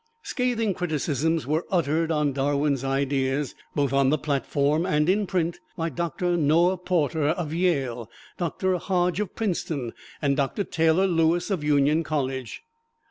Scathing 0.23 0.73
criticisms 0.73 1.45
were 1.45 1.63
uttered 1.69 2.11
on 2.11 2.33
Darwin's 2.33 2.83
ideas, 2.83 3.53
both 3.75 3.93
on 3.93 4.09
the 4.09 4.17
platform 4.17 4.83
and 4.83 5.07
in 5.07 5.27
print, 5.27 5.59
by 5.77 5.89
Doctor 5.91 6.35
Noah 6.35 6.77
Porter 6.79 7.27
of 7.27 7.53
Yale, 7.53 8.09
Doctor 8.39 8.79
Hodge 8.79 9.19
of 9.19 9.35
Princeton, 9.35 9.93
and 10.19 10.35
Doctor 10.35 10.63
Tayler 10.63 11.05
Lewis 11.05 11.51
of 11.51 11.63
Union 11.63 12.01
College. 12.01 12.63